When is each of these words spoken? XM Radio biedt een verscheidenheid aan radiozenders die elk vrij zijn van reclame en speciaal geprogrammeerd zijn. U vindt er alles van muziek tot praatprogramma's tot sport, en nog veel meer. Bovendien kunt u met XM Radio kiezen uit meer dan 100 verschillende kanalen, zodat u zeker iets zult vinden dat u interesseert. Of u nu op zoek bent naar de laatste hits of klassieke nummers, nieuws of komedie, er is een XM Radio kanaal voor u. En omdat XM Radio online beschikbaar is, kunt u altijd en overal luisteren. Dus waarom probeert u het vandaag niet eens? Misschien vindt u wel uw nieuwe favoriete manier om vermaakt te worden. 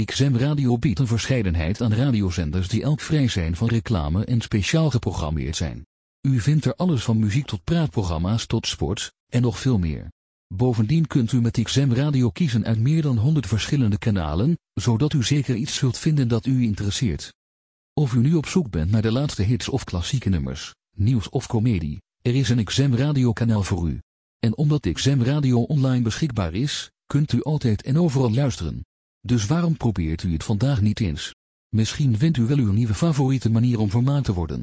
XM 0.00 0.34
Radio 0.34 0.78
biedt 0.78 0.98
een 0.98 1.06
verscheidenheid 1.06 1.80
aan 1.80 1.92
radiozenders 1.92 2.68
die 2.68 2.82
elk 2.82 3.00
vrij 3.00 3.28
zijn 3.28 3.56
van 3.56 3.68
reclame 3.68 4.24
en 4.24 4.40
speciaal 4.40 4.90
geprogrammeerd 4.90 5.56
zijn. 5.56 5.86
U 6.20 6.40
vindt 6.40 6.64
er 6.64 6.74
alles 6.74 7.02
van 7.02 7.18
muziek 7.18 7.46
tot 7.46 7.64
praatprogramma's 7.64 8.46
tot 8.46 8.66
sport, 8.66 9.12
en 9.28 9.42
nog 9.42 9.58
veel 9.58 9.78
meer. 9.78 10.12
Bovendien 10.54 11.06
kunt 11.06 11.32
u 11.32 11.40
met 11.40 11.62
XM 11.62 11.90
Radio 11.90 12.30
kiezen 12.30 12.64
uit 12.64 12.78
meer 12.78 13.02
dan 13.02 13.16
100 13.16 13.46
verschillende 13.46 13.98
kanalen, 13.98 14.58
zodat 14.74 15.12
u 15.12 15.22
zeker 15.22 15.54
iets 15.54 15.74
zult 15.74 15.98
vinden 15.98 16.28
dat 16.28 16.46
u 16.46 16.62
interesseert. 16.62 17.34
Of 17.92 18.12
u 18.12 18.20
nu 18.20 18.34
op 18.34 18.46
zoek 18.46 18.70
bent 18.70 18.90
naar 18.90 19.02
de 19.02 19.12
laatste 19.12 19.42
hits 19.42 19.68
of 19.68 19.84
klassieke 19.84 20.28
nummers, 20.28 20.74
nieuws 20.96 21.28
of 21.28 21.46
komedie, 21.46 22.02
er 22.22 22.34
is 22.34 22.48
een 22.48 22.64
XM 22.64 22.94
Radio 22.94 23.32
kanaal 23.32 23.62
voor 23.62 23.88
u. 23.88 24.00
En 24.38 24.56
omdat 24.56 24.92
XM 24.92 25.20
Radio 25.20 25.62
online 25.62 26.02
beschikbaar 26.02 26.54
is, 26.54 26.90
kunt 27.06 27.32
u 27.32 27.42
altijd 27.42 27.82
en 27.82 27.98
overal 27.98 28.34
luisteren. 28.34 28.82
Dus 29.24 29.46
waarom 29.46 29.76
probeert 29.76 30.22
u 30.22 30.32
het 30.32 30.44
vandaag 30.44 30.80
niet 30.80 31.00
eens? 31.00 31.34
Misschien 31.68 32.18
vindt 32.18 32.36
u 32.36 32.46
wel 32.46 32.56
uw 32.56 32.72
nieuwe 32.72 32.94
favoriete 32.94 33.50
manier 33.50 33.78
om 33.78 33.90
vermaakt 33.90 34.24
te 34.24 34.32
worden. 34.32 34.60